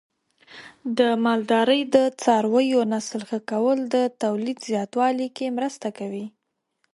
[0.97, 6.25] د مالدارۍ د څارویو نسل ښه کول د تولید زیاتوالي کې مرسته کوي.